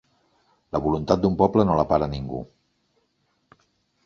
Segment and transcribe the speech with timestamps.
[0.75, 2.41] La voluntat d’un poble no la para ningú